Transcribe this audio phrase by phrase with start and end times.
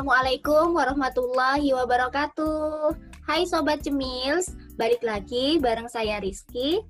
[0.00, 2.96] Assalamualaikum warahmatullahi wabarakatuh.
[3.20, 4.48] Hai Sobat Cemils,
[4.80, 6.80] balik lagi bareng saya Rizky.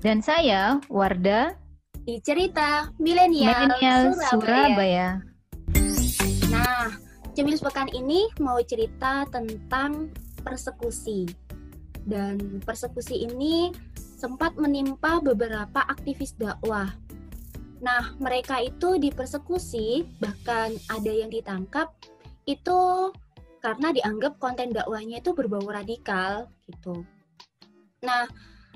[0.00, 1.52] Dan saya Warda.
[2.08, 4.32] Di cerita Milenial Surabaya.
[4.32, 5.08] Surabaya.
[6.48, 6.96] Nah,
[7.36, 10.08] Cemils pekan ini mau cerita tentang
[10.40, 11.28] persekusi.
[12.00, 16.96] Dan persekusi ini sempat menimpa beberapa aktivis dakwah
[17.82, 21.90] Nah, mereka itu dipersekusi, bahkan ada yang ditangkap
[22.46, 23.10] itu
[23.62, 27.06] karena dianggap konten dakwahnya itu berbau radikal gitu.
[28.02, 28.26] Nah,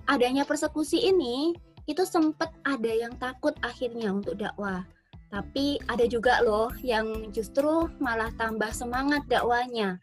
[0.07, 1.51] adanya persekusi ini
[1.91, 4.87] itu sempat ada yang takut akhirnya untuk dakwah.
[5.27, 9.99] Tapi ada juga loh yang justru malah tambah semangat dakwanya.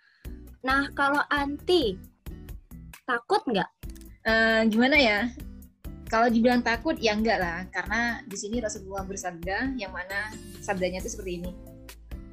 [0.67, 1.95] Nah, kalau anti
[3.07, 3.69] takut nggak?
[4.27, 5.19] Uh, gimana ya?
[6.11, 11.09] Kalau dibilang takut ya enggak lah, karena di sini Rasulullah bersabda yang mana sabdanya itu
[11.15, 11.72] seperti ini.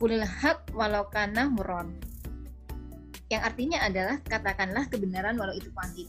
[0.00, 1.92] Kulil hak walau kana muron.
[3.28, 6.08] Yang artinya adalah katakanlah kebenaran walau itu pahit.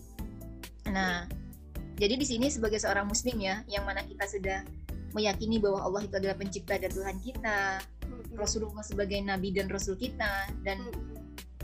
[0.88, 1.28] Nah,
[2.00, 4.64] jadi di sini sebagai seorang muslim ya, yang mana kita sudah
[5.12, 7.84] meyakini bahwa Allah itu adalah pencipta dan Tuhan kita,
[8.36, 10.88] Rasulullah sebagai nabi dan rasul kita dan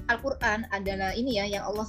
[0.08, 1.88] Al-Qur'an adalah ini ya yang Allah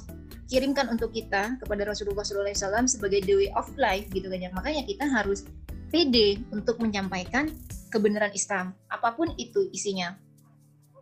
[0.50, 4.82] kirimkan untuk kita kepada Rasulullah SAW sebagai the way of life gitu kan ya makanya
[4.86, 5.46] kita harus
[5.92, 7.52] pede untuk menyampaikan
[7.92, 10.16] kebenaran Islam apa pun itu isinya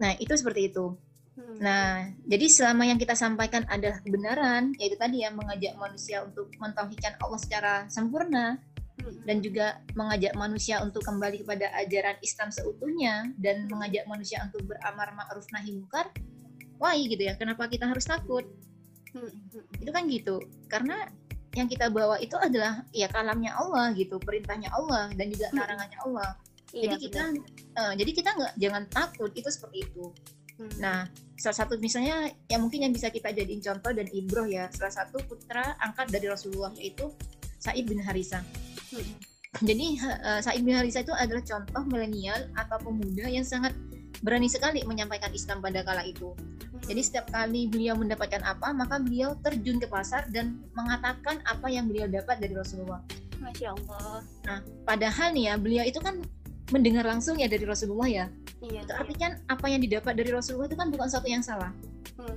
[0.03, 0.97] nah itu seperti itu.
[1.37, 1.61] Hmm.
[1.61, 7.13] nah jadi selama yang kita sampaikan adalah kebenaran yaitu tadi yang mengajak manusia untuk mentauhidkan
[7.21, 8.57] Allah secara sempurna
[9.05, 9.29] hmm.
[9.29, 15.13] dan juga mengajak manusia untuk kembali kepada ajaran Islam seutuhnya dan mengajak manusia untuk beramar
[15.13, 16.09] ma'ruf nahi munkar
[16.81, 17.35] why gitu ya?
[17.37, 18.45] Kenapa kita harus takut?
[19.17, 19.33] Hmm.
[19.81, 20.37] itu kan gitu.
[20.69, 21.09] Karena
[21.57, 26.31] yang kita bawa itu adalah ya kalamnya Allah gitu perintahnya Allah dan juga larangannya Allah
[26.73, 27.23] iya, jadi kita
[27.79, 30.05] uh, jadi kita nggak jangan takut itu seperti itu
[30.59, 30.79] hmm.
[30.81, 31.07] nah
[31.37, 35.21] salah satu misalnya yang mungkin yang bisa kita jadiin contoh dan ibroh ya salah satu
[35.27, 37.13] putra angkat dari Rasulullah yaitu
[37.61, 38.41] Said bin Harisa
[38.95, 39.15] hmm.
[39.63, 39.87] jadi
[40.25, 43.77] uh, Said bin Harisa itu adalah contoh milenial atau pemuda yang sangat
[44.25, 46.33] berani sekali menyampaikan Islam pada kala itu.
[46.87, 51.91] Jadi setiap kali beliau mendapatkan apa, maka beliau terjun ke pasar dan mengatakan apa yang
[51.91, 53.03] beliau dapat dari Rasulullah.
[53.43, 54.23] Masya Allah.
[54.47, 56.23] Nah, padahal nih ya, beliau itu kan
[56.75, 58.27] mendengar langsung ya dari Rasulullah ya.
[58.63, 58.83] Iya.
[58.83, 61.71] Itu artinya apa yang didapat dari Rasulullah itu kan bukan satu yang salah.
[62.19, 62.37] Hmm.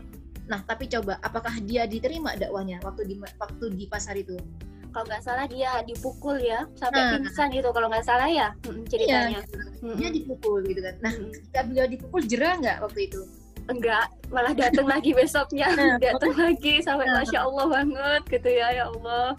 [0.49, 4.37] Nah, tapi coba apakah dia diterima dakwanya waktu di waktu di pasar itu?
[4.89, 7.11] kalau nggak salah dia dipukul ya sampai nah.
[7.21, 8.47] pingsan gitu kalau nggak salah ya
[8.89, 11.29] ceritanya iya, dia dipukul gitu kan nah hmm.
[11.29, 13.21] ketika beliau dipukul jerah nggak waktu itu
[13.69, 17.21] enggak malah datang lagi besoknya nah, datang lagi sampai nah.
[17.21, 19.37] masya allah banget gitu ya ya allah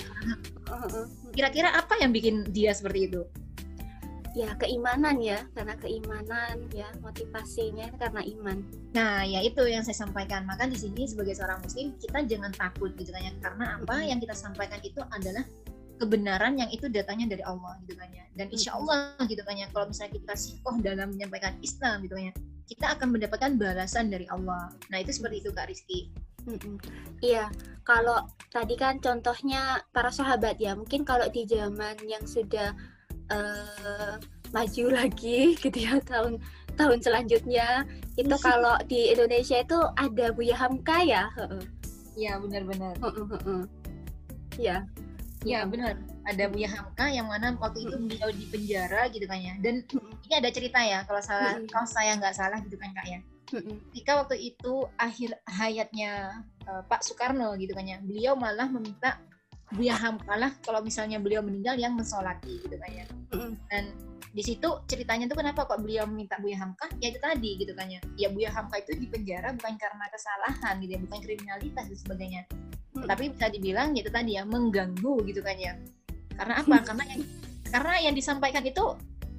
[1.35, 3.23] kira-kira apa yang bikin dia seperti itu
[4.37, 8.59] ya keimanan ya karena keimanan ya motivasinya karena iman.
[8.95, 10.47] Nah ya itu yang saya sampaikan.
[10.47, 13.33] Maka di sini sebagai seorang muslim kita jangan takut gitu kan ya.
[13.43, 15.43] Karena apa yang kita sampaikan itu adalah
[16.01, 18.25] kebenaran yang itu datangnya dari Allah gitu kan ya.
[18.39, 22.31] Dan insya Allah gitu kan ya kalau misalnya kita sikoh dalam menyampaikan Islam gitu kan
[22.31, 22.35] ya
[22.71, 24.71] kita akan mendapatkan balasan dari Allah.
[24.95, 26.15] Nah itu seperti itu kak Rizky.
[27.21, 27.53] Iya,
[27.85, 32.73] kalau tadi kan contohnya para sahabat ya, mungkin kalau di zaman yang sudah
[33.31, 34.15] uh,
[34.51, 36.39] maju lagi gitu ya tahun
[36.75, 37.87] tahun selanjutnya.
[38.19, 41.25] Itu kalau di Indonesia itu ada Buya Hamka ya?
[42.19, 42.99] Iya benar-benar
[44.59, 44.85] ya
[45.47, 45.97] ya benar.
[46.29, 49.55] Ada Buya Hamka yang mana waktu itu beliau di penjara gitu kan ya.
[49.65, 49.83] Dan
[50.29, 53.21] ini ada cerita ya kalau salah kalau saya nggak salah gitu kan kak ya.
[53.91, 59.19] Ketika waktu itu akhir hayatnya uh, Pak Soekarno gitu kan ya beliau malah meminta
[59.71, 63.05] Buya Hamka lah kalau misalnya beliau meninggal yang mensolati gitu kan ya.
[63.71, 63.95] Dan
[64.31, 66.91] di situ ceritanya tuh kenapa kok beliau meminta Buya Hamka?
[66.99, 68.01] Ya itu tadi gitu kan ya.
[68.19, 72.43] Ya Buya Hamka itu di penjara bukan karena kesalahan gitu ya, bukan kriminalitas dan sebagainya.
[72.99, 73.07] Mm.
[73.07, 75.73] Tapi bisa dibilang ya itu tadi ya mengganggu gitu kan ya.
[76.35, 76.77] Karena apa?
[76.91, 77.23] karena yang
[77.71, 78.85] karena yang disampaikan itu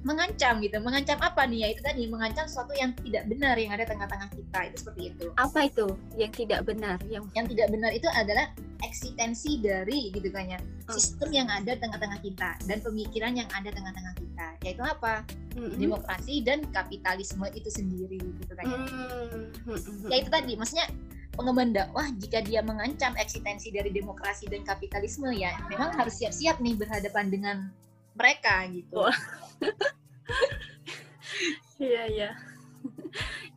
[0.02, 0.76] mengancam gitu.
[0.82, 1.66] Mengancam apa nih?
[1.66, 5.26] Ya itu tadi mengancam sesuatu yang tidak benar yang ada tengah-tengah kita itu seperti itu.
[5.38, 5.86] Apa itu
[6.18, 6.98] yang tidak benar?
[7.06, 8.46] Yang yang tidak benar itu adalah
[8.82, 10.98] eksistensi dari gitu kan ya oh.
[10.98, 14.46] sistem yang ada tengah-tengah kita dan pemikiran yang ada tengah-tengah kita.
[14.66, 15.22] Yaitu apa?
[15.52, 15.76] Mm-hmm.
[15.84, 18.78] demokrasi dan kapitalisme itu sendiri gitu kan ya.
[18.88, 20.08] Mm-hmm.
[20.08, 20.88] ya itu tadi maksudnya
[21.36, 26.72] pengemban dakwah jika dia mengancam eksistensi dari demokrasi dan kapitalisme ya memang harus siap-siap nih
[26.76, 27.56] berhadapan dengan
[28.16, 29.08] mereka gitu.
[31.82, 32.30] Iya iya.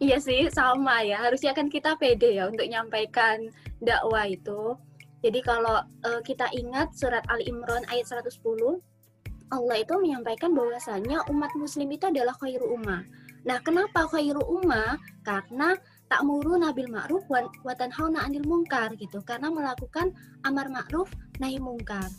[0.02, 1.22] Iya sih sama ya.
[1.24, 3.48] Harusnya kan kita pede ya untuk nyampaikan
[3.80, 4.76] dakwah itu.
[5.22, 8.38] Jadi kalau uh, kita ingat surat Ali Imran ayat 110,
[9.50, 13.02] Allah itu menyampaikan bahwasanya umat muslim itu adalah khairu ummah.
[13.46, 14.98] Nah, kenapa khairu ummah?
[15.22, 15.74] Karena
[16.06, 19.22] tak muru nabil ma'ruf wa tanhauna anil mungkar gitu.
[19.22, 20.14] Karena melakukan
[20.46, 21.10] amar ma'ruf
[21.42, 22.10] nahi mungkar.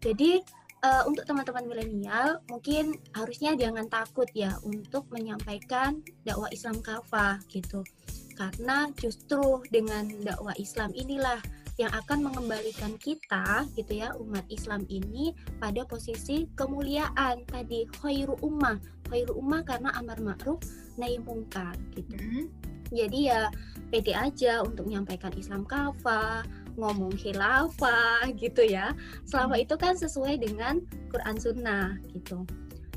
[0.00, 0.40] Jadi
[0.86, 7.82] uh, untuk teman-teman milenial mungkin harusnya jangan takut ya untuk menyampaikan dakwah Islam kafah gitu.
[8.38, 11.40] Karena justru dengan dakwah Islam inilah
[11.76, 18.80] yang akan mengembalikan kita gitu ya umat Islam ini pada posisi kemuliaan tadi khairu ummah
[19.12, 20.56] khairu ummah karena amar ma'ruf
[20.96, 22.48] nahi mungkar gitu hmm.
[22.88, 23.40] jadi ya
[23.88, 26.46] pede aja untuk menyampaikan Islam kafah
[26.76, 28.92] ngomong khilafah gitu ya.
[29.24, 29.64] Selama hmm.
[29.64, 32.44] itu kan sesuai dengan Quran Sunnah gitu.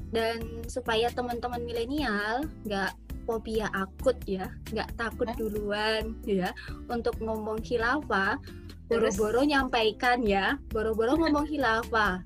[0.09, 2.97] Dan supaya teman-teman milenial nggak
[3.29, 6.49] fobia akut ya nggak takut duluan ya
[6.89, 8.41] untuk ngomong khilafah
[8.89, 12.25] boro-boro nyampaikan ya boro-boro ngomong hilafah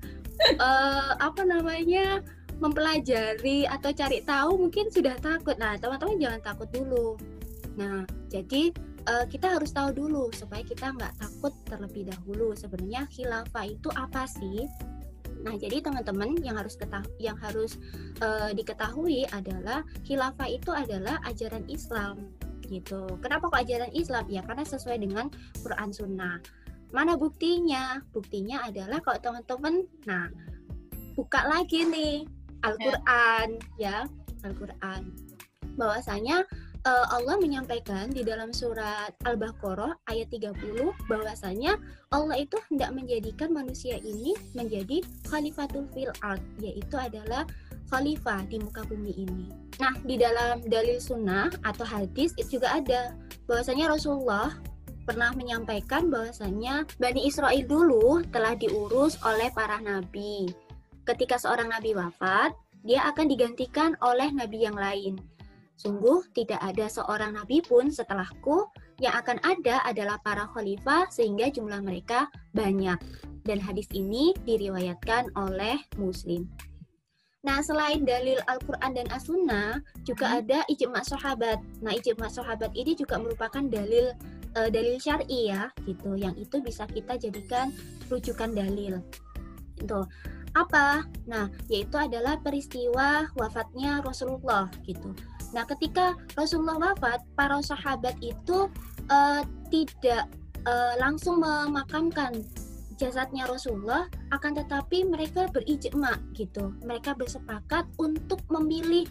[0.56, 2.24] uh, apa namanya
[2.62, 5.58] mempelajari atau cari tahu mungkin sudah takut.
[5.58, 7.18] Nah teman-teman jangan takut dulu
[7.74, 8.70] nah jadi
[9.10, 14.26] uh, kita harus tahu dulu supaya kita nggak takut terlebih dahulu sebenarnya khilafah itu apa
[14.28, 14.66] sih
[15.44, 17.76] Nah, jadi teman-teman yang harus ketah yang harus
[18.24, 22.32] uh, diketahui adalah khilafah itu adalah ajaran Islam
[22.64, 23.04] gitu.
[23.20, 24.24] Kenapa kok ajaran Islam?
[24.32, 25.28] Ya karena sesuai dengan
[25.60, 26.40] Quran Sunnah.
[26.96, 28.00] Mana buktinya?
[28.16, 30.32] Buktinya adalah kalau teman-teman, nah
[31.12, 32.24] buka lagi nih
[32.64, 34.08] Al-Quran ya,
[34.48, 35.12] Al-Quran.
[35.76, 36.48] Bahwasanya
[36.84, 41.80] uh, Allah menyampaikan di dalam surat Al-Baqarah ayat 30 bahwasanya
[42.12, 47.48] Allah itu hendak menjadikan manusia ini menjadi khalifatul fil ard yaitu adalah
[47.88, 49.48] khalifah di muka bumi ini.
[49.80, 53.12] Nah, di dalam dalil sunnah atau hadis itu juga ada
[53.44, 54.56] bahwasanya Rasulullah
[55.04, 60.48] pernah menyampaikan bahwasanya Bani Israel dulu telah diurus oleh para nabi.
[61.04, 65.20] Ketika seorang nabi wafat, dia akan digantikan oleh nabi yang lain.
[65.74, 68.70] Sungguh tidak ada seorang nabi pun setelahku
[69.02, 72.96] yang akan ada adalah para khalifah sehingga jumlah mereka banyak.
[73.44, 76.48] Dan hadis ini diriwayatkan oleh Muslim.
[77.44, 79.76] Nah, selain dalil Al-Quran dan As-Sunnah,
[80.08, 80.38] juga hmm.
[80.40, 81.60] ada ijma sahabat.
[81.84, 84.16] Nah, ijma sahabat ini juga merupakan dalil
[84.56, 86.16] uh, dalil syar'i ya, gitu.
[86.16, 87.68] Yang itu bisa kita jadikan
[88.08, 88.96] rujukan dalil.
[89.76, 90.08] Itu
[90.56, 91.04] apa?
[91.28, 95.12] Nah, yaitu adalah peristiwa wafatnya Rasulullah gitu.
[95.54, 98.66] Nah, ketika Rasulullah wafat, para sahabat itu
[99.06, 100.26] uh, tidak
[100.66, 102.42] uh, langsung memakamkan
[102.98, 106.74] jasadnya Rasulullah akan tetapi mereka berijma gitu.
[106.82, 109.06] Mereka bersepakat untuk memilih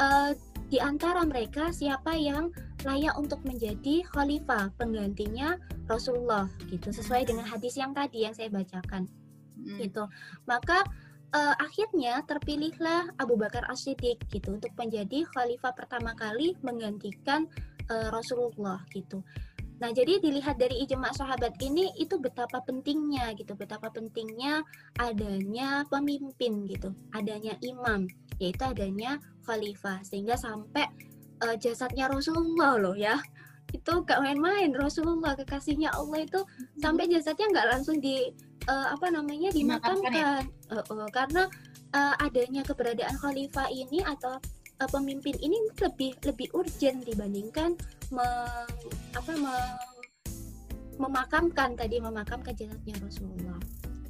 [0.00, 0.32] uh,
[0.72, 2.48] di antara mereka siapa yang
[2.88, 6.88] layak untuk menjadi khalifah penggantinya Rasulullah gitu.
[6.88, 9.08] Sesuai dengan hadis yang tadi yang saya bacakan
[9.60, 9.78] hmm.
[9.80, 10.08] gitu.
[10.48, 10.84] Maka
[11.32, 17.48] uh, akhirnya terpilihlah Abu Bakar As-Siddiq gitu untuk menjadi khalifah pertama kali menggantikan
[17.88, 19.24] uh, Rasulullah gitu.
[19.82, 24.62] Nah, jadi dilihat dari ijma sahabat ini itu betapa pentingnya gitu, betapa pentingnya
[25.02, 28.06] adanya pemimpin gitu, adanya imam,
[28.38, 29.98] yaitu adanya khalifah.
[30.06, 30.86] Sehingga sampai
[31.42, 33.18] uh, jasadnya Rasulullah loh ya.
[33.74, 36.44] Itu gak main-main Rasulullah kekasihnya Allah itu
[36.78, 38.30] sampai jasadnya nggak langsung di
[38.68, 40.42] uh, apa namanya dimakamkan ya?
[40.72, 41.48] uh, uh, karena
[41.94, 44.38] uh, adanya keberadaan khalifah ini atau
[44.82, 47.78] uh, pemimpin ini lebih lebih urgent dibandingkan
[48.10, 48.68] meng,
[49.14, 49.76] apa meng,
[51.00, 53.58] memakamkan tadi memakamkan jasadnya Rasulullah.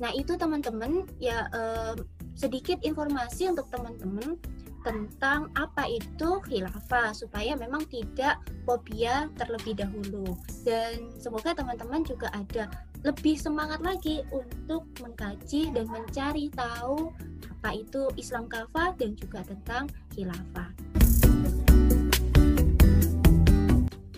[0.02, 1.94] Nah itu teman-teman ya eh,
[2.35, 4.35] sedikit informasi untuk teman-teman
[4.82, 10.35] tentang apa itu khilafah supaya memang tidak fobia terlebih dahulu
[10.66, 12.66] dan semoga teman-teman juga ada
[13.02, 17.11] lebih semangat lagi untuk mengkaji dan mencari tahu
[17.59, 20.71] apa itu Islam kafah dan juga tentang khilafah.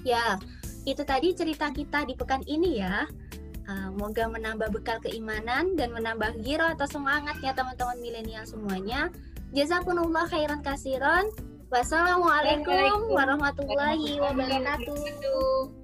[0.05, 0.37] Ya,
[0.85, 3.09] itu tadi cerita kita di pekan ini ya.
[3.64, 9.09] Uh, moga menambah bekal keimanan dan menambah giro atau semangat ya teman-teman milenial semuanya.
[9.57, 11.33] Jazakumullah khairan kasiron.
[11.73, 15.84] Wassalamualaikum warahmatullahi wabarakatuh.